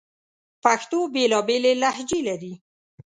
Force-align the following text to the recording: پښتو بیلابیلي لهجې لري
پښتو 0.63 0.99
بیلابیلي 1.13 1.73
لهجې 1.81 2.19
لري 2.27 2.53